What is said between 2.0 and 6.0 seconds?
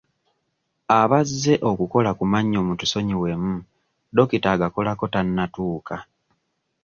ku mannyo mutusonyiwemu dokita agakolako tannatuuka.